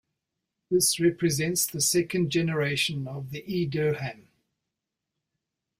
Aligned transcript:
This 0.71 0.99
represents 0.99 1.67
the 1.67 1.79
second 1.79 2.31
generation 2.31 3.07
of 3.07 3.29
the 3.29 3.43
e-Dirham. 3.45 4.29